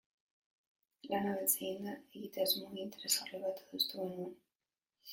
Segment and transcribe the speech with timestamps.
[1.11, 4.39] Lana beltz eginda, egitasmo interesgarri bat adostu genuen.